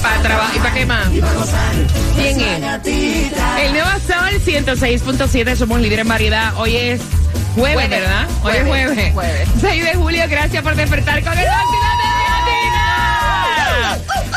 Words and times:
Para 0.00 0.22
trabajar 0.22 0.56
y 0.56 0.58
para 0.58 0.74
qué 0.74 0.86
más. 0.86 1.08
¿Quién 1.08 2.40
es? 2.40 2.62
El 3.60 3.72
nuevo 3.72 3.90
Sol 4.06 4.40
106.7, 4.44 5.56
somos 5.56 5.80
líderes 5.80 6.02
en 6.02 6.08
variedad. 6.08 6.54
Hoy 6.56 6.76
es 6.76 7.00
jueves, 7.54 7.74
Jueves, 7.74 7.90
¿verdad? 7.90 8.26
Hoy 8.42 8.52
es 8.56 8.66
jueves. 8.66 9.12
jueves. 9.12 9.48
6 9.60 9.84
de 9.84 9.94
julio, 9.94 10.24
gracias 10.28 10.62
por 10.62 10.74
despertar 10.74 11.22
con 11.22 11.38
el. 11.38 11.46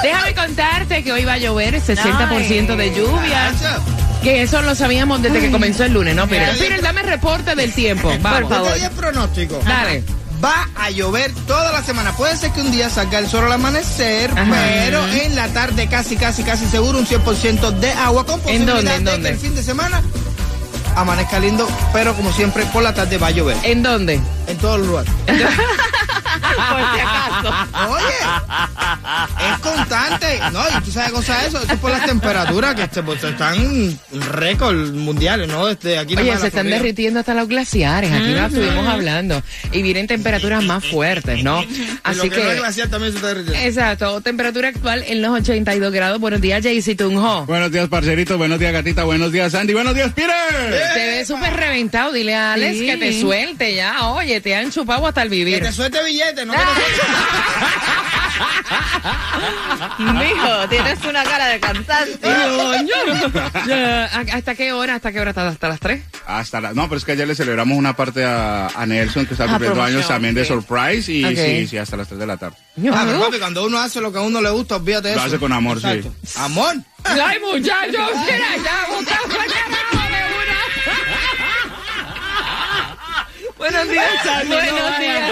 Déjame 0.03 0.35
contarte 0.35 1.03
que 1.03 1.11
hoy 1.11 1.25
va 1.25 1.33
a 1.33 1.37
llover 1.37 1.81
60% 1.81 2.75
de 2.75 2.93
lluvia. 2.93 3.51
Que 4.21 4.41
eso 4.43 4.61
lo 4.61 4.75
sabíamos 4.75 5.21
desde 5.21 5.39
que 5.39 5.51
comenzó 5.51 5.83
el 5.83 5.93
lunes, 5.93 6.15
¿no? 6.15 6.27
Pero, 6.27 6.51
Peter, 6.59 6.81
dame 6.81 7.03
reporte 7.03 7.55
del 7.55 7.73
tiempo. 7.73 8.11
Vamos. 8.21 8.49
Día 8.75 8.87
es 8.87 8.89
pronóstico. 8.91 9.59
Dale. 9.65 10.03
Va 10.45 10.69
a 10.75 10.91
llover 10.91 11.33
toda 11.47 11.71
la 11.71 11.81
semana. 11.81 12.15
Puede 12.15 12.37
ser 12.37 12.51
que 12.51 12.61
un 12.61 12.71
día 12.71 12.87
salga 12.89 13.17
el 13.17 13.27
sol 13.27 13.45
al 13.45 13.53
amanecer, 13.53 14.29
Ajá. 14.31 14.43
pero 14.51 15.03
en 15.07 15.35
la 15.35 15.47
tarde 15.47 15.87
casi, 15.87 16.15
casi, 16.17 16.43
casi 16.43 16.65
seguro 16.67 16.99
un 16.99 17.07
100% 17.07 17.71
de 17.79 17.91
agua 17.93 18.25
con 18.27 18.39
¿En 18.45 18.65
dónde, 18.65 18.93
en 18.95 19.03
de 19.05 19.11
dónde? 19.11 19.29
que 19.29 19.33
el 19.35 19.39
fin 19.41 19.55
de 19.55 19.63
semana 19.63 20.01
amanezca 20.95 21.39
lindo, 21.39 21.67
pero 21.93 22.13
como 22.13 22.31
siempre 22.31 22.63
por 22.67 22.83
la 22.83 22.93
tarde 22.93 23.17
va 23.17 23.27
a 23.27 23.31
llover 23.31 23.57
¿En 23.63 23.81
dónde? 23.83 24.19
en 24.47 24.57
todos 24.57 24.79
los 24.79 24.87
lugares. 24.87 25.11
Por 26.69 26.79
si 26.93 26.99
acaso. 26.99 27.91
Oye, 27.91 29.51
es 29.53 29.59
constante. 29.59 30.39
No, 30.51 30.61
y 30.67 30.83
tú 30.83 30.91
sabes 30.91 31.11
cosa 31.11 31.39
de 31.41 31.47
eso. 31.47 31.57
Eso 31.61 31.73
es 31.73 31.79
por 31.79 31.91
las 31.91 32.05
temperaturas 32.05 32.75
que 32.75 32.83
este, 32.83 33.03
pues, 33.03 33.23
están 33.23 33.99
récord 34.11 34.93
mundiales, 34.93 35.47
¿no? 35.47 35.65
Desde 35.67 35.97
aquí 35.97 36.15
Oye, 36.15 36.37
se 36.37 36.47
están 36.47 36.69
derritiendo 36.69 37.19
hasta 37.19 37.33
los 37.33 37.47
glaciares, 37.47 38.11
aquí 38.11 38.31
lo 38.33 38.45
estuvimos 38.45 38.87
hablando. 38.87 39.41
Y 39.71 39.81
vienen 39.81 40.07
temperaturas 40.07 40.63
más 40.63 40.85
fuertes, 40.85 41.43
¿no? 41.43 41.63
Y 41.63 41.99
Así 42.03 42.17
lo 42.17 42.23
que, 42.35 42.43
no 42.43 42.49
que, 42.49 42.55
glaciar 42.55 42.87
también 42.89 43.11
se 43.11 43.17
está 43.17 43.29
derritiendo. 43.29 43.59
exacto, 43.67 44.21
temperatura 44.21 44.69
actual 44.69 45.03
en 45.07 45.21
los 45.21 45.31
82 45.39 45.91
grados. 45.91 46.19
Buenos 46.19 46.41
días, 46.41 46.61
Jaycee 46.63 46.95
Tunjo. 46.95 47.45
Buenos 47.45 47.71
días, 47.71 47.87
parcerito. 47.87 48.37
Buenos 48.37 48.59
días, 48.59 48.73
gatita. 48.73 49.03
Buenos 49.03 49.31
días, 49.31 49.51
Sandy. 49.51 49.73
Buenos 49.73 49.95
días, 49.95 50.11
Peter. 50.13 50.33
Te 50.93 51.05
ves 51.07 51.27
súper 51.27 51.53
reventado, 51.55 52.11
dile 52.11 52.35
a 52.35 52.53
Alex 52.53 52.77
Sí. 52.77 52.85
que 52.85 52.97
te 52.97 53.19
suelte 53.19 53.75
ya. 53.75 54.07
Oye, 54.09 54.41
te 54.41 54.55
han 54.55 54.71
chupado 54.71 55.07
hasta 55.07 55.21
el 55.23 55.29
Que 55.29 55.35
vivir. 55.35 55.63
te 55.63 55.71
suelte 55.71 56.03
billete, 56.03 56.44
no 56.45 56.53
Mijo, 60.13 60.67
tienes 60.69 61.03
una 61.05 61.23
cara 61.23 61.47
de 61.47 61.59
cansancio. 61.59 62.15
Ya, 63.67 64.05
¿Hasta 64.33 64.55
qué 64.55 64.73
hora? 64.73 64.95
¿Hasta 64.95 65.11
qué 65.11 65.19
hora? 65.21 65.29
¿Hasta, 65.31 65.47
hasta 65.47 65.69
las 65.69 65.79
3? 65.79 66.01
Hasta 66.27 66.61
la... 66.61 66.73
No, 66.73 66.83
pero 66.89 66.97
es 66.97 67.05
que 67.05 67.13
ayer 67.13 67.27
le 67.27 67.35
celebramos 67.35 67.77
una 67.77 67.95
parte 67.95 68.25
a, 68.25 68.67
a 68.67 68.85
Nelson, 68.85 69.25
que 69.25 69.33
está 69.33 69.45
Ah, 69.45 69.49
cumpliendo 69.49 69.81
años 69.83 70.07
también 70.07 70.33
de 70.35 70.43
sí. 70.43 70.49
surprise. 70.53 71.11
Y 71.11 71.23
Ok. 71.23 71.35
sí, 71.35 71.67
sí, 71.67 71.77
hasta 71.77 71.97
las 71.97 72.07
3 72.07 72.19
de 72.19 72.25
la 72.27 72.37
tarde. 72.37 72.57
Ah, 72.91 73.03
pero 73.05 73.19
papi, 73.19 73.39
cuando 73.39 73.65
uno 73.65 73.79
hace 73.79 74.01
lo 74.01 74.11
que 74.11 74.17
a 74.17 74.21
uno 74.21 74.41
le 74.41 74.49
gusta, 74.49 74.75
olvídate 74.77 75.09
de 75.09 75.15
Lo 75.15 75.21
eso. 75.21 75.27
hace 75.27 75.39
con 75.39 75.53
amor, 75.53 75.79
sí. 75.79 75.87
Exacto. 75.87 76.13
Amor. 76.41 76.75
¡Ay, 77.03 77.39
muchachos! 77.39 77.93
Mira, 78.25 78.55
ya, 78.63 78.85
buscamos 78.95 79.29
de. 79.29 79.35
Buenos 83.57 83.89
días. 83.89 84.07
Buenos 84.47 84.47
no 84.47 84.99
días. 84.99 85.31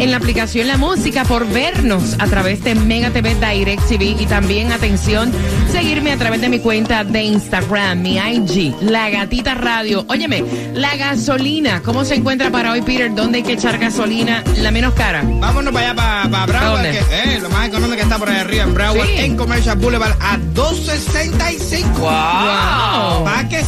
en 0.00 0.10
la 0.10 0.16
aplicación 0.16 0.66
La 0.66 0.76
Música, 0.78 1.24
por 1.24 1.46
vernos 1.48 2.16
a 2.18 2.26
través 2.26 2.64
de 2.64 2.74
Mega 2.74 3.10
TV 3.10 3.34
Direct 3.34 3.86
TV 3.86 4.16
y 4.18 4.26
también, 4.26 4.72
atención, 4.72 5.30
seguirme 5.70 6.12
a 6.12 6.16
través 6.16 6.40
de 6.40 6.48
mi 6.48 6.58
cuenta 6.58 7.04
de 7.04 7.22
Instagram, 7.22 8.00
mi 8.00 8.16
IG, 8.16 8.74
La 8.80 9.10
Gatita 9.10 9.54
Radio. 9.54 10.04
Óyeme, 10.08 10.42
la 10.74 10.96
gasolina, 10.96 11.82
¿cómo 11.82 12.04
se 12.04 12.14
encuentra 12.14 12.50
para 12.50 12.72
hoy, 12.72 12.82
Peter? 12.82 13.14
¿Dónde 13.14 13.38
hay 13.38 13.44
que 13.44 13.52
echar 13.52 13.78
gasolina 13.78 14.42
la 14.56 14.70
menos 14.70 14.94
cara? 14.94 15.22
Vámonos 15.24 15.72
para 15.72 15.86
allá, 15.90 15.94
para, 15.94 16.30
para 16.30 16.46
Broward, 16.46 16.82
que 16.90 16.98
eh, 17.34 17.38
lo 17.40 17.50
más 17.50 17.68
económico 17.68 18.02
está 18.02 18.18
por 18.18 18.28
ahí 18.30 18.38
arriba, 18.40 18.64
en 18.64 18.74
Broward, 18.74 19.06
Sí. 19.06 19.14
en 19.18 19.36
Commercial 19.36 19.76
Boulevard, 19.78 20.16
a 20.20 20.38
265. 20.54 21.88
¡Wow! 22.00 22.08
Que 22.08 22.08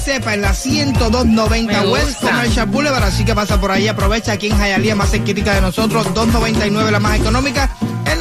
sepa, 0.02 0.34
en 0.34 0.42
la 0.42 0.52
10290 0.52 1.80
Me 1.80 1.88
West. 1.88 2.20
Commercial 2.20 2.66
Boulevard, 2.66 3.04
así 3.04 3.24
que 3.24 3.34
pasa 3.34 3.60
por 3.60 3.70
ahí, 3.70 3.86
aprovecha 3.86 4.32
aquí 4.32 4.48
en 4.48 4.58
Hialeah, 4.58 4.96
más 4.96 5.10
cerquita 5.10 5.54
de 5.54 5.60
nosotros, 5.60 6.12
299 6.12 6.90
la 6.90 6.98
más 6.98 7.20
económica, 7.20 7.70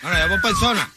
Bueno, 0.01 0.17
ya 0.17 0.27
por 0.27 0.41
persona. 0.41 0.89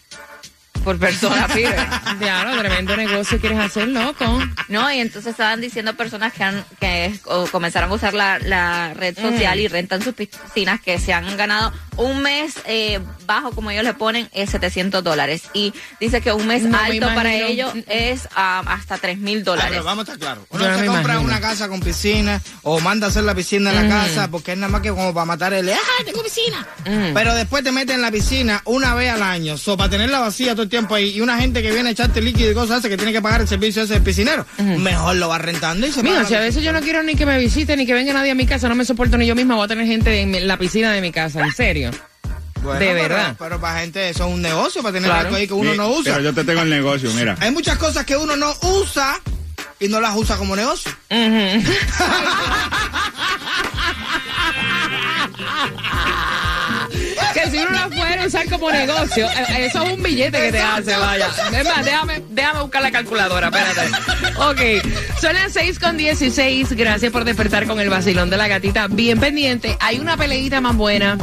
Por 0.80 0.98
persona, 0.98 1.46
pibe. 1.54 1.74
Claro, 2.18 2.58
tremendo 2.58 2.96
negocio 2.96 3.38
quieres 3.40 3.58
hacer, 3.58 3.88
loco. 3.88 4.24
No, 4.68 4.90
y 4.92 4.98
entonces 5.00 5.32
estaban 5.32 5.60
diciendo 5.60 5.94
personas 5.94 6.32
que 6.32 6.42
han 6.44 6.64
que 6.78 7.18
o, 7.24 7.46
comenzaron 7.46 7.90
a 7.90 7.94
usar 7.94 8.14
la, 8.14 8.38
la 8.38 8.94
red 8.94 9.16
social 9.18 9.58
Mm. 9.58 9.60
y 9.62 9.68
rentan 9.68 10.02
sus 10.02 10.14
piscinas 10.14 10.80
que 10.80 10.98
se 10.98 11.12
han 11.12 11.36
ganado 11.36 11.72
un 11.96 12.22
mes 12.22 12.54
eh, 12.66 13.00
bajo, 13.26 13.50
como 13.52 13.70
ellos 13.70 13.84
le 13.84 13.94
ponen, 13.94 14.28
es 14.32 14.50
700 14.50 15.02
dólares. 15.04 15.42
Y 15.52 15.72
dice 16.00 16.20
que 16.20 16.32
un 16.32 16.46
mes 16.46 16.62
No 16.62 16.70
me 16.70 16.78
alto 16.78 17.06
para 17.14 17.34
ellos 17.34 17.72
es 17.88 18.28
ah, 18.34 18.62
hasta 18.66 18.96
3 18.98 19.18
mil 19.18 19.40
Ah, 19.40 19.44
dólares. 19.44 19.70
pero 19.72 19.84
vamos 19.84 20.08
a 20.08 20.12
estar 20.12 20.18
claros. 20.18 20.44
Uno 20.50 20.64
no 20.68 20.78
se 20.78 20.86
compra 20.86 21.14
imagino. 21.14 21.20
una 21.22 21.40
casa 21.40 21.68
con 21.68 21.80
piscina 21.80 22.40
o 22.62 22.80
manda 22.80 23.06
a 23.06 23.10
hacer 23.10 23.24
la 23.24 23.34
piscina 23.34 23.70
en 23.72 23.88
la 23.88 23.94
casa 24.06 24.28
porque 24.30 24.52
es 24.52 24.58
nada 24.58 24.70
más 24.72 24.80
que 24.80 24.90
como 24.90 25.12
para 25.12 25.24
matar 25.26 25.52
el. 25.52 25.68
¡Ah, 25.70 25.76
tengo 26.04 26.22
piscina! 26.22 26.66
Mm. 26.86 27.12
Pero 27.14 27.34
después 27.34 27.62
te 27.64 27.72
meten 27.72 27.96
en 27.96 28.02
la 28.02 28.10
piscina 28.10 28.62
una 28.64 28.94
vez 28.94 29.10
al 29.12 29.22
año. 29.22 29.58
So, 29.58 29.76
para 29.76 29.90
tenerla 29.90 30.20
vacía 30.20 30.52
todo 30.54 30.62
el 30.70 30.78
tiempo 30.78 30.94
ahí 30.94 31.10
y 31.10 31.20
una 31.20 31.36
gente 31.38 31.62
que 31.62 31.72
viene 31.72 31.88
a 31.88 31.92
echarte 31.92 32.22
líquido 32.22 32.48
y 32.52 32.54
cosas 32.54 32.78
así 32.78 32.88
que 32.88 32.96
tiene 32.96 33.12
que 33.12 33.20
pagar 33.20 33.40
el 33.40 33.48
servicio 33.48 33.82
ese 33.82 33.94
del 33.94 34.02
piscinero, 34.04 34.46
mejor 34.58 35.16
lo 35.16 35.28
va 35.28 35.38
rentando 35.38 35.84
y 35.86 35.90
se 35.92 36.02
paga 36.04 36.24
si 36.24 36.34
a 36.34 36.40
veces 36.40 36.62
yo 36.62 36.72
no 36.72 36.80
quiero 36.80 37.02
ni 37.02 37.16
que 37.16 37.26
me 37.26 37.36
visite 37.38 37.76
ni 37.76 37.84
que 37.86 37.92
venga 37.92 38.12
nadie 38.12 38.30
a 38.30 38.34
mi 38.36 38.46
casa, 38.46 38.68
no 38.68 38.76
me 38.76 38.84
soporto 38.84 39.18
ni 39.18 39.26
yo 39.26 39.34
misma, 39.34 39.56
voy 39.56 39.64
a 39.64 39.68
tener 39.68 39.84
gente 39.86 40.20
en 40.20 40.46
la 40.46 40.56
piscina 40.56 40.92
de 40.92 41.00
mi 41.00 41.10
casa, 41.10 41.40
en 41.44 41.52
serio. 41.52 41.90
Bueno, 42.62 42.78
de 42.78 42.86
pero- 42.86 43.02
verdad. 43.02 43.36
Pero, 43.38 43.60
para 43.60 43.80
gente 43.80 44.10
eso 44.10 44.26
es 44.28 44.34
un 44.34 44.42
negocio, 44.42 44.82
para 44.82 44.92
tener 44.92 45.08
Claro. 45.10 45.24
algo 45.26 45.36
ahí 45.38 45.46
que 45.48 45.54
uno 45.54 45.72
Sí, 45.72 45.76
no 45.78 45.88
usa. 45.90 46.12
Pero 46.12 46.24
yo 46.24 46.34
te 46.34 46.44
tengo 46.44 46.60
el 46.62 46.70
negocio, 46.70 47.10
mira. 47.14 47.34
Hay 47.40 47.50
muchas 47.50 47.76
cosas 47.78 48.04
que 48.04 48.16
uno 48.16 48.36
no 48.36 48.54
usa 48.62 49.18
y 49.80 49.88
no 49.88 49.98
las 50.00 50.14
usa 50.14 50.36
como 50.36 50.54
negocio. 50.54 50.90
Si 51.08 51.16
a 58.18 58.26
usar 58.26 58.48
como 58.48 58.70
negocio, 58.70 59.26
eh, 59.26 59.66
eso 59.66 59.82
es 59.84 59.92
un 59.92 60.02
billete 60.02 60.38
que 60.38 60.52
te 60.52 60.60
hace, 60.60 60.96
vaya. 60.96 61.28
Es 61.52 61.64
más, 61.64 61.84
déjame, 61.84 62.22
déjame 62.30 62.60
buscar 62.62 62.82
la 62.82 62.90
calculadora, 62.90 63.48
espérate. 63.48 63.90
Ok, 64.38 64.84
son 65.20 65.34
las 65.34 65.52
6 65.52 65.78
con 65.78 65.96
16. 65.96 66.72
Gracias 66.72 67.12
por 67.12 67.24
despertar 67.24 67.66
con 67.66 67.78
el 67.80 67.88
vacilón 67.90 68.30
de 68.30 68.36
la 68.36 68.48
gatita. 68.48 68.88
Bien 68.88 69.20
pendiente, 69.20 69.76
hay 69.80 69.98
una 69.98 70.16
peleita 70.16 70.60
más 70.60 70.76
buena 70.76 71.18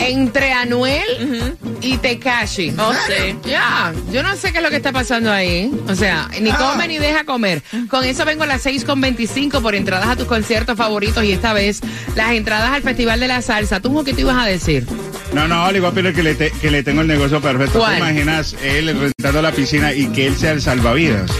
entre 0.00 0.52
Anuel 0.52 1.58
y 1.80 1.98
Tekashi. 1.98 2.74
Oh, 2.78 2.92
sí. 3.06 3.36
Ya, 3.44 3.92
yo 4.10 4.22
no 4.22 4.34
sé 4.36 4.50
qué 4.50 4.58
es 4.58 4.64
lo 4.64 4.70
que 4.70 4.76
está 4.76 4.92
pasando 4.92 5.30
ahí. 5.30 5.70
O 5.88 5.94
sea, 5.94 6.28
ni 6.40 6.50
Ah. 6.50 6.56
come 6.72 6.88
ni 6.88 6.98
deja 6.98 7.24
comer. 7.24 7.62
Con 7.88 8.02
eso 8.04 8.24
vengo 8.24 8.44
a 8.44 8.46
las 8.46 8.62
6 8.62 8.84
con 8.84 9.00
25 9.00 9.60
por 9.60 9.74
entradas 9.74 10.08
a 10.08 10.16
tus 10.16 10.26
conciertos 10.26 10.76
favoritos 10.76 11.22
y 11.24 11.32
esta 11.32 11.52
vez 11.52 11.80
las 12.14 12.32
entradas 12.32 12.70
al 12.72 12.82
Festival 12.82 13.20
de 13.20 13.28
la 13.28 13.42
Salsa. 13.42 13.80
¿Tú 13.80 14.02
qué 14.04 14.14
te 14.14 14.22
ibas 14.22 14.36
a 14.42 14.46
decir? 14.46 14.86
No, 15.36 15.46
no, 15.46 15.66
Oli, 15.66 15.80
papi, 15.82 16.02
que 16.14 16.22
le, 16.22 16.34
te- 16.34 16.50
que 16.50 16.70
le 16.70 16.82
tengo 16.82 17.02
el 17.02 17.06
negocio 17.08 17.42
perfecto. 17.42 17.78
¿Cuál? 17.78 17.92
¿Te 17.92 17.98
imaginas 17.98 18.56
él 18.64 18.98
rentando 18.98 19.42
la 19.42 19.52
piscina 19.52 19.92
y 19.92 20.06
que 20.06 20.26
él 20.26 20.34
sea 20.36 20.52
el 20.52 20.62
salvavidas? 20.62 21.30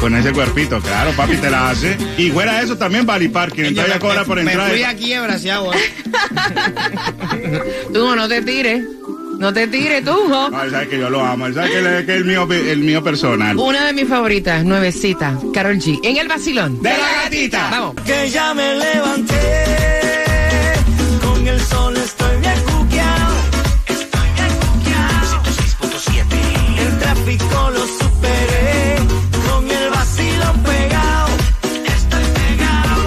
Con 0.00 0.14
ese 0.14 0.32
cuerpito, 0.32 0.80
claro, 0.80 1.10
papi, 1.16 1.36
te 1.36 1.50
la 1.50 1.70
hace. 1.70 1.96
Y 2.16 2.30
fuera 2.30 2.58
de 2.58 2.64
eso 2.64 2.78
también 2.78 3.04
Bali 3.04 3.28
Parking, 3.28 3.64
entonces 3.64 3.88
ya 3.92 3.94
me- 3.94 4.00
cobra 4.00 4.24
por 4.24 4.36
me 4.40 4.52
entrar. 4.52 4.70
fui 4.70 4.82
a 4.84 4.94
quiebra 4.94 5.36
si 5.38 5.50
hago 5.50 5.72
eso. 5.74 5.82
Tú 7.92 8.14
no 8.16 8.28
te 8.28 8.40
tires. 8.42 8.82
No 9.40 9.52
te 9.52 9.66
tires, 9.66 10.04
tú. 10.04 10.12
jo. 10.12 10.50
No, 10.50 10.62
él 10.62 10.70
sabe 10.70 10.88
que 10.88 10.98
yo 10.98 11.10
lo 11.10 11.24
amo, 11.24 11.46
él 11.46 11.54
sabe 11.54 11.70
que, 11.70 11.78
él- 11.78 12.06
que 12.06 12.12
es 12.12 12.18
el 12.18 12.24
mío, 12.26 12.46
el 12.52 12.78
mío 12.80 13.02
personal. 13.02 13.56
Una 13.58 13.84
de 13.86 13.92
mis 13.94 14.06
favoritas, 14.08 14.64
nuevecita, 14.64 15.36
Carol 15.52 15.76
G. 15.78 15.98
En 16.04 16.16
el 16.18 16.28
vacilón. 16.28 16.80
¡De 16.82 16.90
la 16.90 17.22
gatita! 17.24 17.68
Vamos. 17.70 17.94
que 18.06 18.30
ya 18.30 18.54
me 18.54 18.76
levanté. 18.76 19.34
Con 21.22 21.48
el 21.48 21.60
sol 21.60 21.96
estoy 21.96 22.29
tráfico 27.36 27.70
lo 27.70 27.86
superé. 27.86 28.96
Con 29.48 29.70
el 29.70 30.62
pegado. 30.62 31.28
Estoy 31.86 32.24
pegado. 32.34 33.02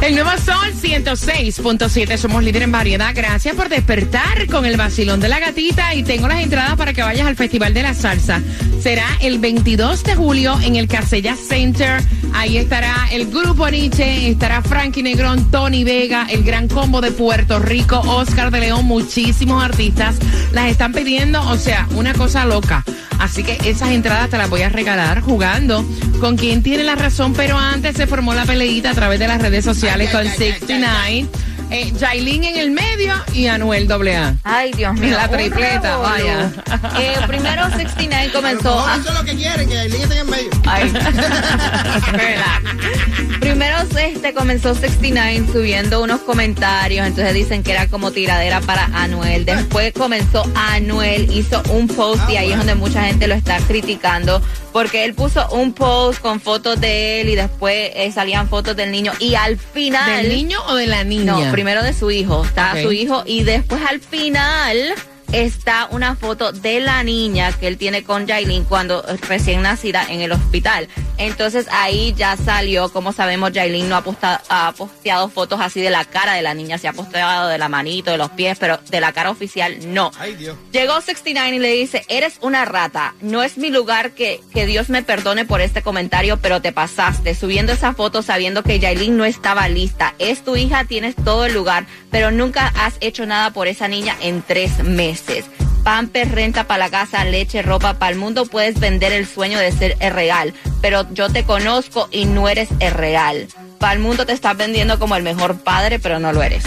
El 0.00 0.14
nuevo 0.14 0.30
Sol 0.44 0.72
106.7, 0.80 2.16
somos 2.16 2.42
líder 2.42 2.62
en 2.62 2.72
variedad. 2.72 3.12
Gracias 3.14 3.54
por 3.54 3.68
despertar 3.68 4.46
con 4.46 4.64
el 4.64 4.76
vacilón 4.76 5.20
de 5.20 5.28
la 5.28 5.38
gatita 5.38 5.94
y 5.94 6.02
tengo 6.02 6.28
las 6.28 6.42
entradas 6.42 6.76
para 6.76 6.92
que 6.92 7.02
vayas 7.02 7.26
al 7.26 7.36
Festival 7.36 7.74
de 7.74 7.82
la 7.82 7.94
Salsa. 7.94 8.42
Será 8.80 9.06
el 9.20 9.38
22 9.38 10.04
de 10.04 10.14
julio 10.14 10.58
en 10.62 10.76
el 10.76 10.88
Casella 10.88 11.36
Center. 11.36 12.02
Ahí 12.34 12.56
estará 12.56 13.08
el 13.12 13.26
grupo 13.26 13.68
Nietzsche, 13.68 14.30
estará 14.30 14.62
Frankie 14.62 15.02
Negrón, 15.02 15.50
Tony 15.50 15.84
Vega, 15.84 16.26
el 16.30 16.42
Gran 16.42 16.68
Combo 16.68 17.00
de 17.00 17.10
Puerto 17.10 17.58
Rico, 17.58 18.00
Oscar 18.00 18.50
de 18.50 18.60
León, 18.60 18.84
muchísimos 18.84 19.62
artistas. 19.62 20.16
Las 20.52 20.70
están 20.70 20.92
pidiendo, 20.92 21.40
o 21.48 21.56
sea, 21.56 21.86
una 21.94 22.14
cosa 22.14 22.44
loca. 22.44 22.84
Así 23.18 23.42
que 23.42 23.58
esas 23.68 23.90
entradas 23.90 24.30
te 24.30 24.38
las 24.38 24.48
voy 24.48 24.62
a 24.62 24.68
regalar 24.68 25.20
jugando. 25.20 25.84
Con 26.20 26.36
quien 26.36 26.62
tiene 26.62 26.84
la 26.84 26.94
razón, 26.94 27.32
pero 27.34 27.58
antes 27.58 27.96
se 27.96 28.06
formó 28.06 28.34
la 28.34 28.44
peleita 28.44 28.90
a 28.90 28.94
través 28.94 29.18
de 29.18 29.28
las 29.28 29.40
redes 29.40 29.64
sociales 29.64 30.10
con 30.10 30.24
69. 30.24 31.26
Eh, 31.70 31.92
Yailin 31.98 32.44
en 32.44 32.56
el 32.56 32.70
medio 32.70 33.12
y 33.34 33.46
Anuel 33.46 33.90
AA. 33.90 34.34
Ay, 34.44 34.72
Dios 34.72 34.94
mío. 34.94 35.16
La 35.16 35.28
tripleta, 35.28 35.96
vaya. 35.98 36.50
Eh, 36.98 37.16
primero 37.26 37.68
69 37.70 38.14
A 38.14 38.26
lo 38.26 38.32
comenzó 38.32 38.86
a... 38.86 38.96
Eso 38.96 39.08
es 39.08 39.14
lo 39.14 39.24
que 39.24 39.36
quieren, 39.36 39.68
que 39.68 39.82
el 39.82 39.92
link 39.92 40.02
esté 40.02 40.18
en 40.18 40.30
medio. 40.30 40.50
Ay. 40.66 40.92
Primero 43.40 43.78
este 43.98 44.34
comenzó 44.34 44.74
69 44.74 45.46
subiendo 45.52 46.02
unos 46.02 46.20
comentarios, 46.20 47.06
entonces 47.06 47.34
dicen 47.34 47.62
que 47.62 47.72
era 47.72 47.88
como 47.88 48.10
tiradera 48.10 48.60
para 48.60 48.84
Anuel. 48.94 49.44
Después 49.44 49.92
comenzó 49.92 50.44
Anuel, 50.54 51.30
hizo 51.32 51.62
un 51.70 51.88
post 51.88 52.28
y 52.30 52.36
ahí 52.36 52.52
es 52.52 52.58
donde 52.58 52.74
mucha 52.74 53.04
gente 53.04 53.26
lo 53.26 53.34
está 53.34 53.58
criticando 53.58 54.42
porque 54.78 55.04
él 55.04 55.12
puso 55.12 55.44
un 55.50 55.72
post 55.72 56.20
con 56.20 56.40
fotos 56.40 56.80
de 56.80 57.20
él 57.20 57.30
y 57.30 57.34
después 57.34 57.90
eh, 57.96 58.12
salían 58.12 58.48
fotos 58.48 58.76
del 58.76 58.92
niño 58.92 59.10
y 59.18 59.34
al 59.34 59.58
final... 59.58 60.22
¿Del 60.22 60.28
niño 60.28 60.60
o 60.68 60.76
de 60.76 60.86
la 60.86 61.02
niña? 61.02 61.32
No, 61.32 61.50
primero 61.50 61.82
de 61.82 61.92
su 61.92 62.12
hijo. 62.12 62.44
Está 62.44 62.80
su 62.80 62.92
hijo 62.92 63.24
y 63.26 63.42
después 63.42 63.82
al 63.84 63.98
final 63.98 64.94
está 65.32 65.88
una 65.90 66.14
foto 66.14 66.52
de 66.52 66.78
la 66.78 67.02
niña 67.02 67.50
que 67.58 67.66
él 67.66 67.76
tiene 67.76 68.04
con 68.04 68.28
Jailin 68.28 68.62
cuando 68.62 69.04
recién 69.28 69.62
nacida 69.62 70.06
en 70.08 70.20
el 70.20 70.30
hospital. 70.30 70.86
Entonces 71.18 71.66
ahí 71.72 72.14
ya 72.16 72.36
salió, 72.36 72.90
como 72.90 73.12
sabemos, 73.12 73.50
Jailin 73.52 73.88
no 73.88 73.96
ha, 73.96 74.72
posteado 74.72 75.28
fotos 75.28 75.60
así 75.60 75.80
de 75.80 75.90
la 75.90 76.04
cara 76.04 76.34
de 76.34 76.42
la 76.42 76.54
niña, 76.54 76.78
se 76.78 76.88
ha 76.88 76.92
posteado 76.92 77.48
de 77.48 77.58
la 77.58 77.68
manito, 77.68 78.10
de 78.10 78.18
los 78.18 78.30
pies, 78.30 78.58
pero 78.58 78.78
de 78.88 79.00
la 79.00 79.12
cara 79.12 79.30
oficial 79.30 79.76
no. 79.92 80.10
Ay, 80.18 80.34
Dios. 80.36 80.56
Llegó 80.72 81.00
69 81.00 81.56
y 81.56 81.58
le 81.58 81.72
dice, 81.72 82.04
eres 82.08 82.38
una 82.40 82.64
rata, 82.64 83.14
no 83.20 83.42
es 83.42 83.58
mi 83.58 83.70
lugar 83.70 84.12
que, 84.12 84.40
que 84.54 84.66
Dios 84.66 84.88
me 84.90 85.02
perdone 85.02 85.44
por 85.44 85.60
este 85.60 85.82
comentario, 85.82 86.38
pero 86.38 86.62
te 86.62 86.72
pasaste, 86.72 87.34
subiendo 87.34 87.72
esa 87.72 87.94
foto 87.94 88.22
sabiendo 88.22 88.62
que 88.62 88.78
Yailin 88.78 89.16
no 89.16 89.24
estaba 89.24 89.68
lista. 89.68 90.14
Es 90.18 90.44
tu 90.44 90.56
hija, 90.56 90.84
tienes 90.84 91.16
todo 91.16 91.46
el 91.46 91.54
lugar, 91.54 91.86
pero 92.10 92.30
nunca 92.30 92.72
has 92.76 92.94
hecho 93.00 93.26
nada 93.26 93.52
por 93.52 93.66
esa 93.68 93.88
niña 93.88 94.16
en 94.20 94.42
tres 94.42 94.82
meses. 94.84 95.46
Pamper, 95.84 96.30
renta 96.30 96.64
para 96.64 96.84
la 96.84 96.90
casa, 96.90 97.24
leche, 97.24 97.62
ropa 97.62 97.98
para 97.98 98.12
el 98.12 98.18
mundo, 98.18 98.46
puedes 98.46 98.78
vender 98.78 99.12
el 99.12 99.26
sueño 99.26 99.58
de 99.58 99.72
ser 99.72 99.96
el 100.00 100.12
real, 100.12 100.54
pero 100.80 101.06
yo 101.12 101.30
te 101.30 101.44
conozco 101.44 102.08
y 102.10 102.24
no 102.24 102.48
eres 102.48 102.68
el 102.80 102.92
real. 102.92 103.48
Para 103.78 103.94
el 103.94 103.98
mundo 104.00 104.26
te 104.26 104.32
estás 104.32 104.56
vendiendo 104.56 104.98
como 104.98 105.16
el 105.16 105.22
mejor 105.22 105.58
padre, 105.60 105.98
pero 105.98 106.18
no 106.18 106.32
lo 106.32 106.42
eres. 106.42 106.64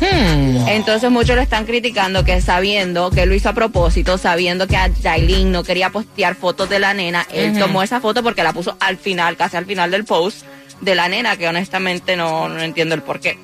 Hmm. 0.00 0.68
Entonces 0.68 1.10
muchos 1.10 1.36
lo 1.36 1.42
están 1.42 1.66
criticando 1.66 2.24
que 2.24 2.40
sabiendo 2.40 3.10
que 3.10 3.26
lo 3.26 3.34
hizo 3.34 3.48
a 3.48 3.52
propósito, 3.52 4.18
sabiendo 4.18 4.66
que 4.66 4.76
a 4.76 4.90
Jailin 5.02 5.52
no 5.52 5.62
quería 5.62 5.90
postear 5.90 6.34
fotos 6.34 6.68
de 6.68 6.78
la 6.78 6.94
nena, 6.94 7.26
él 7.32 7.58
tomó 7.58 7.82
esa 7.82 8.00
foto 8.00 8.22
porque 8.22 8.42
la 8.42 8.52
puso 8.52 8.76
al 8.80 8.96
final, 8.96 9.36
casi 9.36 9.56
al 9.56 9.66
final 9.66 9.90
del 9.90 10.04
post 10.04 10.44
de 10.80 10.94
la 10.94 11.08
nena, 11.08 11.36
que 11.36 11.48
honestamente 11.48 12.16
no, 12.16 12.48
no 12.48 12.60
entiendo 12.60 12.94
el 12.94 13.02
por 13.02 13.20
qué. 13.20 13.38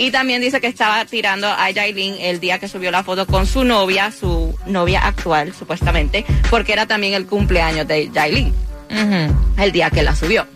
Y 0.00 0.10
también 0.10 0.40
dice 0.40 0.62
que 0.62 0.66
estaba 0.66 1.04
tirando 1.04 1.46
a 1.46 1.68
Jailin 1.74 2.16
el 2.20 2.40
día 2.40 2.58
que 2.58 2.68
subió 2.68 2.90
la 2.90 3.04
foto 3.04 3.26
con 3.26 3.46
su 3.46 3.64
novia, 3.64 4.10
su 4.10 4.58
novia 4.66 5.06
actual, 5.06 5.52
supuestamente, 5.52 6.24
porque 6.48 6.72
era 6.72 6.86
también 6.86 7.12
el 7.12 7.26
cumpleaños 7.26 7.86
de 7.86 8.10
Jailin, 8.14 8.48
Ujú. 8.90 9.62
el 9.62 9.72
día 9.72 9.90
que 9.90 10.02
la 10.02 10.16
subió. 10.16 10.46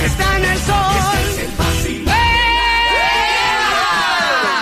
106.7 0.03 0.05
está 0.05 0.37
en 0.37 0.45
el 0.45 0.59
sol. 0.59 0.75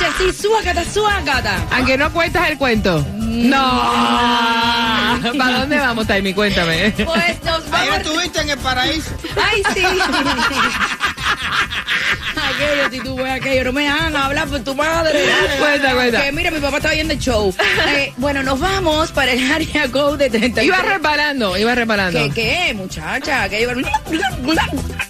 Noche 0.03 0.15
así, 0.31 0.43
suácata, 0.43 0.85
suácata. 0.85 1.67
Aunque 1.71 1.97
no 1.97 2.13
cuentas 2.13 2.51
el 2.51 2.59
cuento. 2.59 3.07
No. 3.19 3.93
¿Para 5.39 5.61
dónde 5.61 5.79
vamos, 5.79 6.07
Taimi? 6.07 6.35
Cuéntame. 6.35 6.91
Pues 6.91 7.43
nos 7.45 7.63
Ahí 7.73 7.89
vamos. 7.89 8.07
estuviste 8.07 8.41
en 8.41 8.51
el 8.51 8.59
paraíso. 8.59 9.11
¡Ay, 9.41 9.63
sí! 9.75 9.83
aquello, 12.37 12.91
si 12.91 13.01
tú 13.01 13.17
ves 13.17 13.31
aquello, 13.33 13.65
no 13.65 13.73
me 13.73 13.89
hagan 13.89 14.15
hablar 14.17 14.47
por 14.49 14.61
tu 14.61 14.75
madre. 14.75 15.25
Cuenta, 15.59 15.95
cuenta. 15.95 16.23
Que 16.25 16.33
mira, 16.33 16.51
mi 16.51 16.59
papá 16.61 16.77
está 16.79 16.91
viendo 16.93 17.13
el 17.15 17.19
show. 17.21 17.55
Eh, 17.89 18.13
bueno, 18.17 18.43
nos 18.43 18.59
vamos 18.61 19.13
para 19.13 19.33
el 19.33 19.51
área 19.53 19.91
code 19.91 20.25
de 20.25 20.31
33. 20.31 20.67
Iba 20.67 20.79
reparando, 20.83 21.57
iba 21.57 21.75
reparando. 21.75 22.19
¿Qué, 22.35 22.65
qué, 22.69 22.75
muchacha? 22.75 23.49
¿Qué 23.49 23.63
iba- 23.63 23.73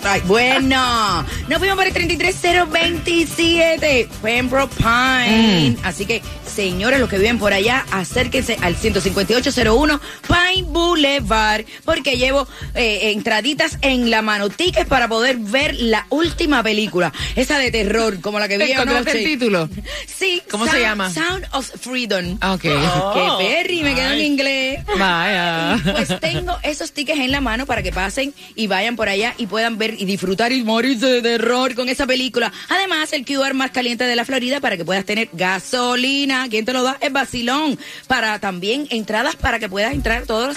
Ay, 0.05 0.21
bueno, 0.27 1.25
nos 1.49 1.59
fuimos 1.59 1.77
para 1.77 1.89
el 1.89 1.95
33027 1.95 4.09
Pembroke 4.23 4.75
Pine. 4.77 5.77
Así 5.85 6.07
que, 6.07 6.23
señores, 6.55 7.01
los 7.01 7.09
que 7.09 7.19
viven 7.19 7.39
por 7.39 7.53
allá, 7.53 7.85
acérquense 7.91 8.59
al 8.61 8.77
15801 8.77 10.01
Pine 10.27 10.69
Boulevard, 10.69 11.65
porque 11.85 12.17
llevo 12.17 12.47
eh, 12.75 13.13
entraditas 13.13 13.79
en 13.81 14.11
la 14.11 14.23
mano, 14.23 14.51
tickets 14.51 14.87
para 14.87 15.09
poder 15.09 15.37
ver 15.39 15.75
la 15.79 16.07
última 16.11 16.63
película, 16.63 17.13
esa 17.37 17.59
de 17.59 17.71
terror, 17.71 18.21
como 18.21 18.39
la 18.39 18.49
que 18.49 18.59
vi 18.59 18.73
¿Encontraste 18.73 19.11
anoche. 19.11 19.19
el 19.25 19.39
título? 19.39 19.69
Sí. 20.07 20.43
¿Cómo 20.51 20.67
se 20.67 20.81
llama? 20.81 21.11
Sound 21.11 21.47
of 21.53 21.71
Freedom. 21.81 22.39
Ok. 22.43 22.63
Qué 22.63 23.31
perry, 23.39 23.83
me 23.83 23.95
quedo 23.95 24.13
en 24.13 24.21
inglés. 24.21 24.85
Vaya. 24.99 25.81
Pues 25.93 26.21
tengo 26.21 26.57
esos 26.63 26.93
tickets 26.93 27.21
en 27.21 27.33
la 27.33 27.41
mano 27.41 27.67
para 27.67 27.83
que 27.83 27.93
pasen 27.93 28.35
y 28.55 28.67
vayan 28.67 28.97
por 28.97 29.09
allá 29.09 29.35
y 29.39 29.47
puedan 29.47 29.79
ver 29.79 29.95
y 29.99 30.05
disfrutar 30.05 30.53
y 30.53 30.63
morirse 30.63 31.07
de 31.07 31.23
terror 31.23 31.75
con 31.75 31.89
esa 31.89 32.07
película. 32.07 32.53
Además, 32.69 33.13
el 33.13 33.25
QR 33.25 33.55
más 33.55 33.71
caliente 33.71 34.05
de 34.05 34.17
la 34.17 34.25
Florida 34.25 34.61
para 34.61 34.77
que 34.77 34.85
puedas 34.85 35.05
tener 35.05 35.29
gasolina. 35.33 36.42
¿Quién 36.49 36.65
te 36.65 36.73
lo 36.73 36.83
da? 36.83 36.97
Es 37.01 37.13
Basilón. 37.13 37.79
Para 38.07 38.39
también 38.39 38.87
entradas 38.91 39.37
para 39.37 39.59
que 39.59 39.69
puedas 39.69 39.93
entrar 39.93 40.25
todos 40.27 40.49
los 40.49 40.57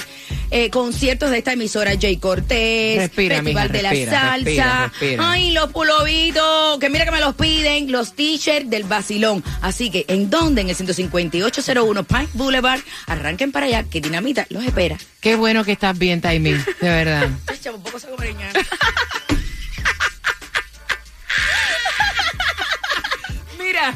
eh, 0.51 0.69
conciertos 0.69 1.31
de 1.31 1.39
esta 1.39 1.53
emisora. 1.53 1.91
Jay 1.99 2.17
Cortés, 2.17 2.97
Respira, 2.97 3.37
Festival 3.37 3.69
mija, 3.69 3.73
de 3.77 3.81
la 3.83 3.89
Salsa. 3.89 4.33
respira, 4.35 4.87
respira. 4.87 5.31
Ay, 5.31 5.51
los 5.51 5.71
pulovitos, 5.71 6.79
que 6.79 6.89
mira 6.89 7.05
que 7.05 7.11
me 7.11 7.19
los 7.19 7.35
piden, 7.35 7.91
los 7.91 8.13
t-shirts 8.15 8.69
del 8.69 8.83
Basilón. 8.83 9.43
Así 9.61 9.89
que, 9.89 10.05
¿en 10.07 10.29
dónde? 10.29 10.61
En 10.61 10.69
el 10.69 10.75
15801 10.75 12.03
Pine 12.03 12.27
Boulevard. 12.33 12.81
Arranquen 13.07 13.51
para 13.51 13.65
allá, 13.65 13.83
que 13.83 14.01
Dinamita 14.01 14.45
los 14.49 14.63
espera. 14.63 14.97
Qué 15.19 15.35
bueno 15.35 15.63
que 15.63 15.71
estás 15.71 15.97
bien, 15.97 16.21
Taimi, 16.21 16.51
de 16.51 16.63
verdad. 16.81 17.29
Ay, 17.47 17.57
chavo, 17.61 17.77
un 17.77 17.83
poco 17.83 17.99
salvadoreña. 17.99 18.49
Mira, 23.59 23.95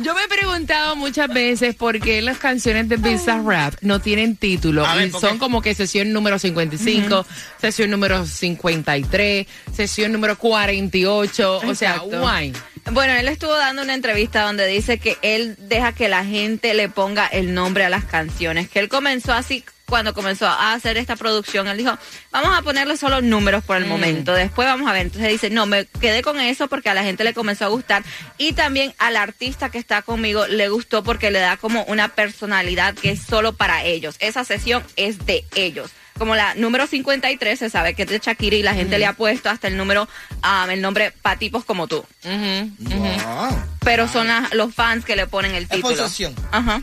Yo 0.00 0.14
me 0.14 0.22
he 0.22 0.28
preguntado 0.28 0.94
muchas 0.94 1.28
veces 1.28 1.74
por 1.74 1.98
qué 1.98 2.22
las 2.22 2.38
canciones 2.38 2.88
de 2.88 2.96
Bizarrap 2.96 3.46
Rap 3.46 3.74
no 3.80 4.00
tienen 4.00 4.36
título 4.36 4.86
A 4.86 4.94
ver, 4.94 5.08
y 5.08 5.10
¿por 5.10 5.20
son 5.20 5.38
como 5.38 5.60
que 5.60 5.74
sesión 5.74 6.12
número 6.12 6.38
55, 6.38 7.26
sesión 7.60 7.90
número 7.90 8.24
53, 8.24 9.46
sesión 9.74 10.12
número 10.12 10.38
48, 10.38 11.56
o 11.56 11.74
sea, 11.74 11.96
Exacto. 11.96 12.20
guay. 12.20 12.52
Bueno, 12.92 13.12
él 13.14 13.26
estuvo 13.28 13.54
dando 13.54 13.82
una 13.82 13.94
entrevista 13.94 14.42
donde 14.44 14.66
dice 14.68 14.98
que 14.98 15.18
él 15.22 15.56
deja 15.58 15.92
que 15.92 16.08
la 16.08 16.24
gente 16.24 16.74
le 16.74 16.88
ponga 16.88 17.26
el 17.26 17.52
nombre 17.52 17.84
a 17.84 17.90
las 17.90 18.04
canciones, 18.04 18.68
que 18.68 18.78
él 18.78 18.88
comenzó 18.88 19.32
así 19.32 19.64
cuando 19.88 20.12
comenzó 20.14 20.46
a 20.46 20.74
hacer 20.74 20.96
esta 20.98 21.16
producción, 21.16 21.66
él 21.68 21.78
dijo, 21.78 21.96
vamos 22.30 22.56
a 22.56 22.62
ponerle 22.62 22.96
solo 22.96 23.20
números 23.22 23.64
por 23.64 23.76
el 23.76 23.86
momento, 23.86 24.32
después 24.34 24.68
vamos 24.68 24.88
a 24.88 24.92
ver. 24.92 25.02
Entonces 25.02 25.30
dice, 25.30 25.50
no, 25.50 25.66
me 25.66 25.86
quedé 25.86 26.22
con 26.22 26.38
eso 26.40 26.68
porque 26.68 26.90
a 26.90 26.94
la 26.94 27.02
gente 27.02 27.24
le 27.24 27.34
comenzó 27.34 27.64
a 27.64 27.68
gustar 27.68 28.02
y 28.36 28.52
también 28.52 28.94
al 28.98 29.16
artista 29.16 29.70
que 29.70 29.78
está 29.78 30.02
conmigo 30.02 30.46
le 30.46 30.68
gustó 30.68 31.02
porque 31.02 31.30
le 31.30 31.38
da 31.40 31.56
como 31.56 31.82
una 31.84 32.08
personalidad 32.08 32.94
que 32.94 33.10
es 33.12 33.22
solo 33.22 33.54
para 33.54 33.84
ellos. 33.84 34.16
Esa 34.20 34.44
sesión 34.44 34.84
es 34.96 35.24
de 35.26 35.44
ellos. 35.54 35.90
Como 36.18 36.34
la 36.34 36.54
número 36.56 36.88
53 36.88 37.56
se 37.58 37.70
sabe 37.70 37.94
que 37.94 38.02
es 38.02 38.08
de 38.08 38.18
Shakira 38.18 38.56
y 38.56 38.62
la 38.62 38.74
gente 38.74 38.98
le 38.98 39.06
ha 39.06 39.12
puesto 39.12 39.48
hasta 39.50 39.68
el 39.68 39.76
número, 39.76 40.08
ah, 40.42 40.66
el 40.68 40.80
nombre 40.82 41.12
para 41.22 41.38
tipos 41.38 41.64
como 41.64 41.86
tú. 41.86 42.04
Wow. 42.24 43.64
Pero 43.84 44.08
son 44.08 44.26
las- 44.26 44.52
los 44.52 44.74
fans 44.74 45.04
que 45.04 45.16
le 45.16 45.26
ponen 45.28 45.54
el 45.54 45.62
Es 45.64 45.68
por 45.68 45.76
título. 45.92 46.08
sesión. 46.08 46.34
Ajá. 46.50 46.82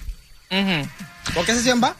Ujú. 0.50 0.90
¿Por 1.34 1.46
qué 1.46 1.54
sesión 1.54 1.82
va? 1.84 1.96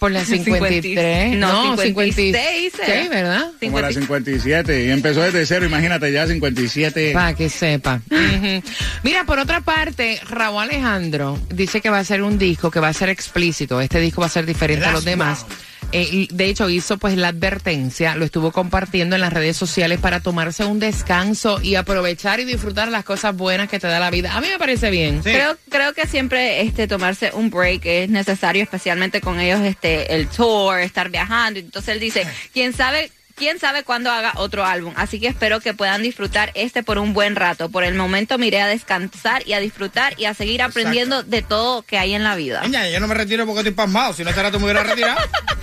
Por 0.00 0.10
la 0.10 0.24
53. 0.24 1.36
No, 1.36 1.76
56, 1.76 2.32
56, 2.34 2.72
Sí, 2.74 3.08
¿verdad? 3.08 3.52
Como 3.60 3.80
la 3.80 3.92
57. 3.92 4.86
Y 4.86 4.90
empezó 4.90 5.20
desde 5.20 5.44
cero, 5.46 5.66
imagínate, 5.66 6.10
ya 6.10 6.26
57. 6.26 7.12
Para 7.12 7.34
que 7.34 7.48
sepa. 7.50 8.00
Mira, 9.02 9.24
por 9.26 9.38
otra 9.38 9.60
parte, 9.60 10.18
Raúl 10.28 10.62
Alejandro 10.62 11.38
dice 11.50 11.80
que 11.82 11.90
va 11.90 11.98
a 11.98 12.04
ser 12.04 12.22
un 12.22 12.38
disco 12.38 12.70
que 12.70 12.80
va 12.80 12.88
a 12.88 12.92
ser 12.94 13.10
explícito. 13.10 13.80
Este 13.80 14.00
disco 14.00 14.22
va 14.22 14.26
a 14.26 14.30
ser 14.30 14.46
diferente 14.46 14.86
a 14.86 14.92
los 14.92 15.04
demás. 15.04 15.44
Eh, 15.92 16.08
y 16.10 16.28
de 16.32 16.46
hecho, 16.46 16.68
hizo 16.70 16.98
pues 16.98 17.16
la 17.16 17.28
advertencia, 17.28 18.14
lo 18.14 18.24
estuvo 18.24 18.52
compartiendo 18.52 19.16
en 19.16 19.22
las 19.22 19.32
redes 19.32 19.56
sociales 19.56 19.98
para 19.98 20.20
tomarse 20.20 20.64
un 20.64 20.78
descanso 20.78 21.60
y 21.60 21.74
aprovechar 21.74 22.40
y 22.40 22.44
disfrutar 22.44 22.88
las 22.88 23.04
cosas 23.04 23.36
buenas 23.36 23.68
que 23.68 23.80
te 23.80 23.86
da 23.86 23.98
la 23.98 24.10
vida. 24.10 24.34
A 24.36 24.40
mí 24.40 24.48
me 24.48 24.58
parece 24.58 24.90
bien. 24.90 25.20
Creo, 25.22 25.56
creo 25.68 25.92
que 25.92 26.06
siempre 26.06 26.62
este 26.62 26.86
tomarse 26.86 27.32
un 27.34 27.50
break 27.50 27.84
es 27.86 28.08
necesario, 28.08 28.62
especialmente 28.62 29.20
con 29.20 29.40
ellos, 29.40 29.60
este, 29.60 30.14
el 30.14 30.28
tour, 30.28 30.78
estar 30.78 31.10
viajando. 31.10 31.58
Entonces 31.58 31.94
él 31.94 32.00
dice, 32.00 32.26
quién 32.52 32.72
sabe, 32.72 33.10
quién 33.34 33.58
sabe 33.58 33.82
cuándo 33.82 34.10
haga 34.10 34.32
otro 34.36 34.64
álbum. 34.64 34.92
Así 34.96 35.18
que 35.18 35.26
espero 35.26 35.60
que 35.60 35.74
puedan 35.74 36.02
disfrutar 36.02 36.52
este 36.54 36.82
por 36.82 36.98
un 36.98 37.12
buen 37.12 37.34
rato. 37.34 37.68
Por 37.68 37.84
el 37.84 37.94
momento 37.94 38.38
miré 38.38 38.60
a 38.60 38.66
descansar 38.66 39.42
y 39.46 39.54
a 39.54 39.60
disfrutar 39.60 40.14
y 40.18 40.26
a 40.26 40.34
seguir 40.34 40.62
aprendiendo 40.62 41.22
de 41.22 41.42
todo 41.42 41.82
que 41.82 41.98
hay 41.98 42.14
en 42.14 42.22
la 42.22 42.36
vida. 42.36 42.62
Niña, 42.62 42.88
yo 42.88 43.00
no 43.00 43.08
me 43.08 43.14
retiro 43.14 43.46
porque 43.46 43.60
estoy 43.60 43.74
pasmado. 43.74 44.12
Si 44.12 44.22
no, 44.22 44.30
este 44.30 44.42
rato 44.42 44.58
me 44.58 44.66
hubiera 44.66 44.82
retirado. 44.82 45.18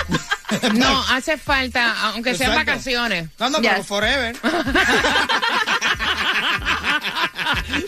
No, 0.73 1.03
hace 1.09 1.37
falta, 1.37 1.93
aunque 2.09 2.35
sean 2.35 2.51
Exacto. 2.51 2.71
vacaciones. 2.71 3.29
No, 3.39 3.49
no, 3.49 3.61
pero 3.61 3.83
forever. 3.83 4.35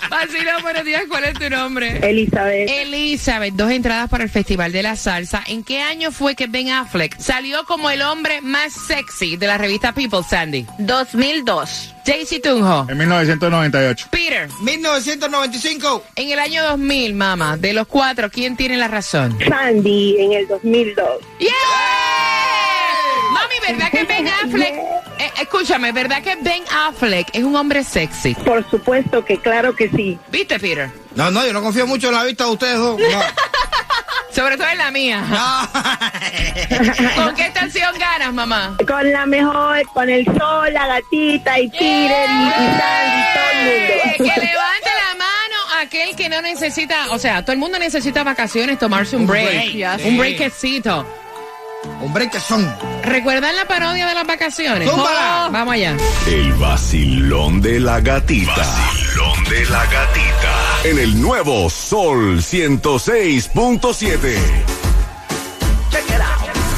Vacilo, 0.10 0.52
buenos 0.62 0.84
días, 0.86 1.04
¿cuál 1.08 1.24
es 1.26 1.34
tu 1.40 1.50
nombre? 1.50 2.00
Elizabeth. 2.08 2.70
Elizabeth, 2.70 3.54
dos 3.54 3.72
entradas 3.72 4.10
para 4.10 4.24
el 4.24 4.30
Festival 4.30 4.72
de 4.72 4.84
la 4.84 4.96
Salsa. 4.96 5.44
¿En 5.48 5.64
qué 5.64 5.82
año 5.82 6.12
fue 6.12 6.36
que 6.36 6.48
Ben 6.48 6.70
Affleck 6.70 7.18
salió 7.20 7.64
como 7.66 7.90
el 7.90 8.02
hombre 8.02 8.42
más 8.42 8.74
sexy 8.74 9.38
de 9.38 9.48
la 9.48 9.58
revista 9.58 9.94
People, 9.94 10.22
Sandy? 10.28 10.66
2002. 10.80 11.96
JC 12.06 12.42
Tunjo. 12.42 12.88
En 12.90 12.98
1998. 12.98 14.08
Peter. 14.10 14.50
1995. 14.62 16.04
En 16.16 16.32
el 16.32 16.40
año 16.40 16.64
2000, 16.64 17.14
mamá, 17.14 17.58
de 17.58 17.74
los 17.74 17.88
cuatro, 17.88 18.30
¿quién 18.30 18.56
tiene 18.58 18.78
la 18.78 18.88
razón? 18.88 19.38
Sandy 19.48 20.18
en 20.20 20.34
el 20.34 20.48
2002. 20.48 21.06
¡Yeah! 21.40 21.50
¿Verdad 23.72 23.92
que 23.92 24.04
Ben 24.04 24.28
Affleck... 24.28 24.74
eh, 25.20 25.32
escúchame, 25.42 25.92
¿verdad 25.92 26.22
que 26.22 26.36
Ben 26.38 26.64
Affleck 26.88 27.30
es 27.34 27.44
un 27.44 27.56
hombre 27.56 27.84
sexy? 27.84 28.34
Por 28.36 28.68
supuesto 28.70 29.24
que 29.26 29.38
claro 29.40 29.76
que 29.76 29.90
sí. 29.90 30.18
¿Viste, 30.32 30.60
Peter? 30.60 30.90
No, 31.16 31.30
no, 31.32 31.46
yo 31.46 31.54
no 31.54 31.62
confío 31.62 31.86
mucho 31.88 32.08
en 32.10 32.16
la 32.16 32.24
vista 32.24 32.46
de 32.46 32.52
ustedes 32.52 32.78
dos. 32.78 33.00
No. 33.00 33.22
Sobre 34.34 34.58
todo 34.58 34.68
en 34.70 34.78
la 34.78 34.92
mía. 34.92 35.22
No. 35.28 35.70
¿Con 37.24 37.36
qué 37.36 37.48
estación 37.48 37.98
ganas, 38.00 38.34
mamá? 38.34 38.78
Con 38.88 39.12
la 39.12 39.26
mejor, 39.26 39.82
con 39.94 40.10
el 40.10 40.24
sol, 40.26 40.72
la 40.72 40.88
gatita 40.88 41.60
y 41.60 41.68
Peter 41.70 42.30
y, 42.30 42.48
y 42.48 42.52
Sandy, 42.52 43.24
todo 43.34 43.50
el 43.52 43.66
mundo. 43.66 44.34
que 44.36 44.40
levante 44.40 44.90
la 44.96 45.16
mano 45.18 45.82
aquel 45.82 46.16
que 46.16 46.30
no 46.30 46.42
necesita, 46.42 47.08
o 47.12 47.18
sea, 47.20 47.42
todo 47.44 47.54
el 47.54 47.60
mundo 47.60 47.80
necesita 47.80 48.24
vacaciones, 48.24 48.78
tomarse 48.78 49.16
un 49.16 49.24
Un 49.24 49.28
break, 49.28 49.74
break, 49.74 50.06
un 50.06 50.18
breakcito. 50.18 51.06
Hombre, 52.02 52.30
que 52.30 52.40
son. 52.40 52.66
¿Recuerdan 53.04 53.56
la 53.56 53.66
parodia 53.66 54.08
de 54.08 54.14
las 54.14 54.28
vacaciones? 54.28 54.90
Zúmbala. 54.90 55.48
Oh, 55.48 55.52
vamos 55.52 55.74
allá. 55.74 55.96
El 56.28 56.54
vacilón 56.54 57.62
de 57.62 57.80
la 57.80 58.02
gatita. 58.02 58.56
Vacilón 58.56 59.44
de 59.46 59.66
la 59.66 59.86
gatita. 59.86 60.82
En 60.84 61.00
el 61.00 61.22
nuevo 61.22 61.70
Sol 61.70 62.40
106.7. 62.40 64.38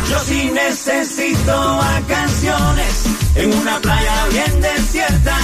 Yo 0.09 0.19
sí 0.19 0.51
necesito 0.53 1.77
vacaciones 1.77 3.05
en 3.35 3.53
una 3.53 3.79
playa 3.79 4.25
bien 4.29 4.59
desierta, 4.59 5.37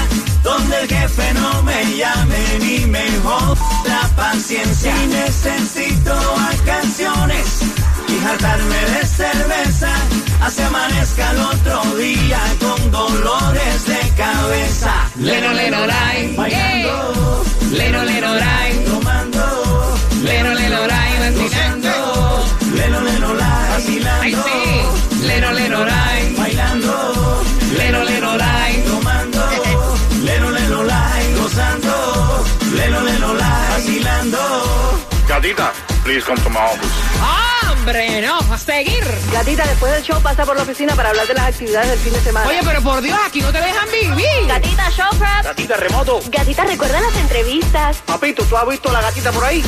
donde 0.44 0.82
el 0.82 0.90
jefe 0.90 1.34
no 1.36 1.64
me 1.64 1.96
llame 1.96 2.60
ni 2.60 2.86
me 2.86 3.10
joda 3.24 3.56
la 3.86 4.10
paciencia. 4.14 4.94
Y 5.04 5.08
necesito 5.08 6.14
vacaciones 6.36 7.77
y 8.18 8.22
jartarme 8.22 8.76
de 8.76 9.06
cerveza, 9.06 9.90
hasta 10.42 10.68
amanezca 10.68 11.32
el 11.32 11.40
otro 11.40 11.96
día 11.98 12.40
con 12.60 12.92
dolores 12.92 13.86
de 13.86 14.00
cabeza. 14.16 14.94
Lero, 15.18 15.54
lero, 15.54 15.86
ray. 15.88 16.36
Bailando, 16.36 17.44
Lero, 17.72 18.04
lero, 18.04 18.34
ray. 18.40 18.86
tomando, 18.86 19.98
Lero, 20.24 20.54
lero, 20.54 20.88
ray. 20.88 21.14
Vacilando. 21.20 22.46
lelo, 22.74 23.02
lelo, 23.02 23.34
la, 23.34 23.68
vacilando. 23.72 24.22
Ay, 24.24 24.34
sí. 24.34 25.26
Lero, 25.26 25.52
lero, 25.52 25.86
ray. 25.86 26.36
Bailando, 26.38 27.44
Lero, 27.78 28.04
lero, 28.04 28.38
ray. 28.38 28.84
tomando, 28.88 29.50
lelo, 30.24 30.52
lelo, 30.52 30.84
like, 30.84 31.34
gozando, 31.36 32.46
lelo, 32.76 33.02
lelo, 33.04 33.34
like, 33.34 33.70
vacilando. 33.74 35.00
Gatita, 35.28 35.74
please 36.08 36.24
come 36.24 36.38
to 36.42 36.50
my 36.50 36.60
office. 36.62 36.90
¡Hombre, 37.70 38.22
no! 38.22 38.40
¡A 38.54 38.58
seguir! 38.58 39.04
Gatita, 39.34 39.66
después 39.68 39.92
del 39.92 40.04
show 40.04 40.22
pasa 40.22 40.46
por 40.46 40.56
la 40.56 40.64
oficina 40.64 40.96
para 40.96 41.10
hablar 41.10 41.28
de 41.28 41.34
las 41.34 41.48
actividades 41.48 41.90
del 41.90 42.00
fin 42.00 42.14
de 42.14 42.22
semana. 42.22 42.48
Oye, 42.48 42.62
pero 42.64 42.82
por 42.82 43.02
Dios, 43.02 43.18
aquí 43.26 43.42
no 43.42 43.52
te 43.52 43.60
dejan 43.60 43.90
vivir. 43.92 44.48
Gatita, 44.48 44.90
show 44.92 45.10
prep. 45.20 45.44
Gatita, 45.44 45.76
remoto. 45.78 46.22
Gatita, 46.30 46.64
¿recuerda 46.64 47.02
las 47.02 47.16
entrevistas? 47.18 47.98
Papito, 48.06 48.44
¿tú 48.46 48.56
has 48.56 48.68
visto 48.70 48.90
la 48.92 49.02
gatita 49.02 49.32
por 49.34 49.44
ahí? 49.44 49.62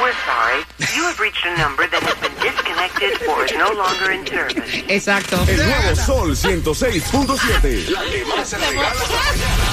We're 0.00 0.14
sorry. 0.24 0.64
You 0.96 1.04
have 1.04 1.20
reached 1.20 1.44
a 1.44 1.54
number 1.60 1.86
that 1.90 2.02
has 2.02 2.16
been 2.20 2.32
disconnected 2.40 3.28
or 3.28 3.44
is 3.44 3.52
no 3.52 3.70
longer 3.76 4.10
in 4.12 4.26
service. 4.26 4.84
Exacto. 4.88 5.44
El 5.46 5.58
nuevo 5.58 5.94
Sol 5.96 6.34
106.7. 6.34 7.90
La 7.90 8.00
que 8.00 8.24
más 8.24 8.48
se 8.48 8.56
regala. 8.58 8.90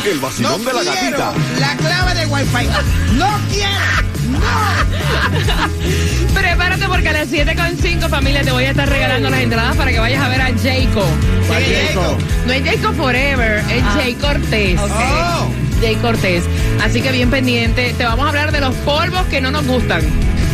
El 0.06 0.15
No 0.17 0.28
vacilón 0.28 0.65
de 0.65 0.74
la 0.74 0.82
quiero 0.82 1.17
gatita. 1.17 1.34
la 1.60 1.76
clave 1.78 2.13
de 2.15 2.26
Wi-Fi. 2.28 2.67
No 3.13 3.39
quiero. 3.50 4.09
Prepárate 6.34 6.88
porque 6.88 7.10
a 7.10 7.13
las 7.13 7.27
7.5, 7.29 8.10
familia, 8.10 8.41
te 8.43 8.51
voy 8.51 8.65
a 8.65 8.71
estar 8.71 8.88
regalando 8.89 9.29
las 9.29 9.39
entradas 9.41 9.75
para 9.75 9.91
que 9.91 9.99
vayas 9.99 10.23
a 10.23 10.29
ver 10.29 10.41
a 10.41 10.47
Jayco. 10.58 11.05
¿Cuál 11.47 11.63
Jayco? 11.63 12.17
No 12.45 12.53
es 12.53 12.63
Jayco 12.63 12.93
Forever, 12.93 13.63
es 13.69 13.84
Jay 13.95 14.13
Cortés. 14.15 14.79
Oh. 14.82 15.49
Jay 15.82 15.95
Cortés. 15.95 16.43
Así 16.84 17.01
que 17.01 17.12
bien 17.12 17.29
pendiente. 17.29 17.93
Te 17.97 18.03
vamos 18.03 18.25
a 18.25 18.29
hablar 18.29 18.51
de 18.51 18.60
los 18.62 18.73
polvos 18.77 19.25
que 19.29 19.41
no 19.41 19.51
nos 19.51 19.65
gustan. 19.65 20.01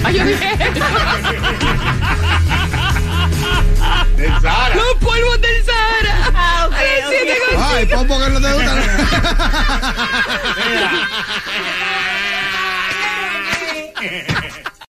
Ay, 0.04 0.17
yo 0.17 0.25
dije. 0.25 0.58
Del 4.17 4.32
Sahara. 4.41 4.75
los 4.75 4.95
polvos 5.01 5.41
del 5.41 5.63
Sahara. 5.65 6.32
Ah, 6.34 6.67
ok, 6.67 6.73
A 6.73 6.75
las 6.99 7.10
ok. 7.10 7.15
7.5. 7.51 7.75
Ay, 7.75 7.86
popo 7.88 8.17
que 8.19 8.30
no 8.30 8.39
te 8.39 8.54
gusta. 8.54 8.75
Yeah. 14.06 14.35